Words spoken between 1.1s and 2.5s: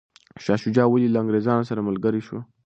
له انګریزانو سره ملګری شو؟